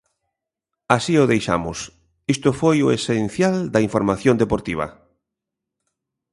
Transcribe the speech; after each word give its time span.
Así 0.95 1.13
o 1.23 1.29
deixamos, 1.33 1.77
isto 2.35 2.49
foi 2.59 2.77
o 2.81 2.91
esencial 2.97 3.55
da 3.73 3.83
información 3.87 4.35
deportiva. 4.43 4.87